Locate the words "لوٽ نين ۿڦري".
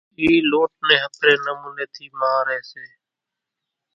0.51-1.35